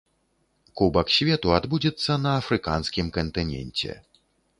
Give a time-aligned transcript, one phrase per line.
[0.79, 3.91] Кубак свету адбудзецца на афрыканскім кантыненце.